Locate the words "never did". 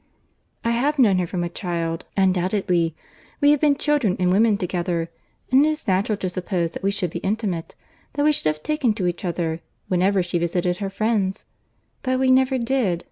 12.31-12.99